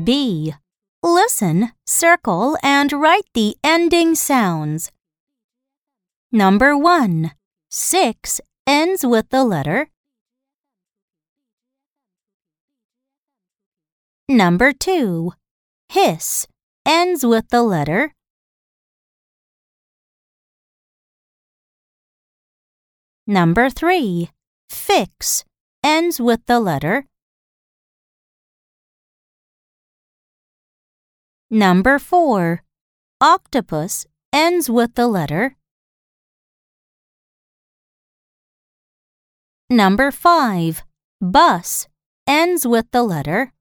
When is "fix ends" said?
24.70-26.18